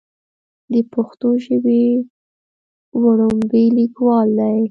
د 0.71 0.73
پښتو 0.93 1.27
ژبې 1.45 1.83
وړومبے 3.01 3.63
ليکوال 3.77 4.29
دی 4.39 4.57